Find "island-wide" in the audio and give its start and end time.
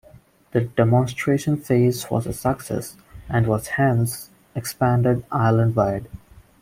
5.31-6.07